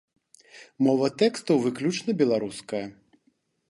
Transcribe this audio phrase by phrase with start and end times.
[0.87, 2.85] Мова тэкстаў выключна беларуская.